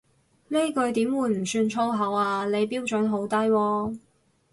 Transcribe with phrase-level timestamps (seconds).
[0.47, 3.97] 呢句點會唔算粗口啊，你標準好低喎